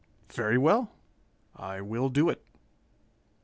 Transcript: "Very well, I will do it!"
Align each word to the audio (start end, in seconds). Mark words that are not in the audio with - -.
"Very 0.33 0.57
well, 0.57 0.89
I 1.55 1.79
will 1.79 2.09
do 2.09 2.27
it!" 2.29 2.43